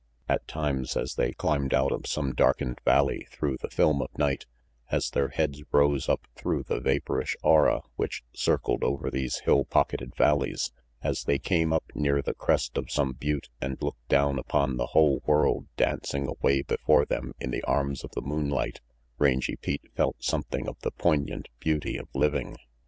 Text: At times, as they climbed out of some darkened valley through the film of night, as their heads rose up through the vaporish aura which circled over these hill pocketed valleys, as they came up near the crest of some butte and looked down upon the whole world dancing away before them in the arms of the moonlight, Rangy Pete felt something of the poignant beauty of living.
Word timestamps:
At 0.27 0.47
times, 0.47 0.97
as 0.97 1.13
they 1.13 1.31
climbed 1.31 1.75
out 1.75 1.91
of 1.91 2.07
some 2.07 2.33
darkened 2.33 2.79
valley 2.83 3.27
through 3.29 3.57
the 3.61 3.69
film 3.69 4.01
of 4.01 4.09
night, 4.17 4.47
as 4.89 5.11
their 5.11 5.27
heads 5.27 5.61
rose 5.71 6.09
up 6.09 6.25
through 6.35 6.63
the 6.63 6.79
vaporish 6.79 7.35
aura 7.43 7.81
which 7.97 8.23
circled 8.33 8.83
over 8.83 9.11
these 9.11 9.41
hill 9.41 9.63
pocketed 9.63 10.15
valleys, 10.15 10.71
as 11.03 11.25
they 11.25 11.37
came 11.37 11.71
up 11.71 11.83
near 11.93 12.23
the 12.23 12.33
crest 12.33 12.79
of 12.79 12.89
some 12.89 13.13
butte 13.13 13.49
and 13.61 13.77
looked 13.79 14.07
down 14.07 14.39
upon 14.39 14.77
the 14.77 14.87
whole 14.87 15.21
world 15.27 15.67
dancing 15.77 16.25
away 16.27 16.63
before 16.63 17.05
them 17.05 17.33
in 17.39 17.51
the 17.51 17.61
arms 17.65 18.03
of 18.03 18.09
the 18.13 18.23
moonlight, 18.23 18.81
Rangy 19.19 19.55
Pete 19.55 19.91
felt 19.95 20.15
something 20.23 20.67
of 20.67 20.79
the 20.79 20.89
poignant 20.89 21.47
beauty 21.59 21.95
of 21.95 22.07
living. 22.15 22.57